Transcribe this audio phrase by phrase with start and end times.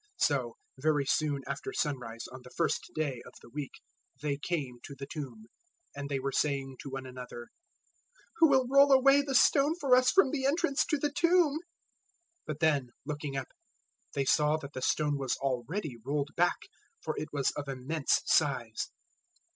[0.19, 3.73] 016:002 So, very soon after sunrise on the first day of the week,
[4.19, 5.45] they came to the tomb;
[5.95, 7.49] 016:003 and they were saying to one another,
[8.37, 11.59] 'Who will roll away the stone for us from the entrance to the tomb?" 016:004
[12.47, 13.49] But then, looking up,
[14.15, 16.57] they saw that the stone was already rolled back:
[17.03, 18.89] for it was of immense size.